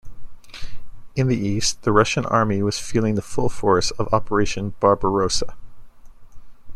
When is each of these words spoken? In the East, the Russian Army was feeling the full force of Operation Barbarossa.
In 1.15 1.27
the 1.27 1.37
East, 1.37 1.83
the 1.83 1.91
Russian 1.91 2.25
Army 2.25 2.63
was 2.63 2.79
feeling 2.79 3.13
the 3.13 3.21
full 3.21 3.49
force 3.49 3.91
of 3.91 4.11
Operation 4.11 4.73
Barbarossa. 4.79 5.55